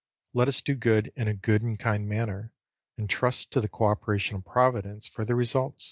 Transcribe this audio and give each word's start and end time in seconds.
Let 0.33 0.47
us 0.47 0.61
do 0.61 0.73
good 0.73 1.13
in 1.15 1.27
a 1.27 1.35
good 1.35 1.61
and 1.61 1.77
kind 1.77 2.09
manner, 2.09 2.51
and 2.97 3.07
trust 3.07 3.51
to 3.51 3.61
the 3.61 3.69
co 3.69 3.85
operation 3.85 4.35
of 4.37 4.43
Providence 4.43 5.07
for 5.07 5.23
the 5.23 5.35
result. 5.35 5.79